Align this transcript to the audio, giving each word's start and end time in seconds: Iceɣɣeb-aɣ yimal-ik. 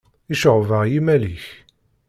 Iceɣɣeb-aɣ 0.33 0.83
yimal-ik. 0.91 1.45